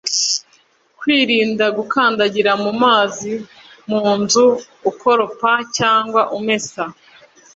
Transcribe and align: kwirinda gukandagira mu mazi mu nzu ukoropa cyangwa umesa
kwirinda 0.99 1.65
gukandagira 1.77 2.51
mu 2.63 2.71
mazi 2.83 3.31
mu 3.89 4.03
nzu 4.19 4.45
ukoropa 4.89 5.51
cyangwa 5.77 6.21
umesa 6.37 6.83